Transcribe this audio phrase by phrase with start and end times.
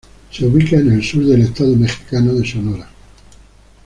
[0.31, 2.89] Se ubica en el sur del estado mexicano de Sonora.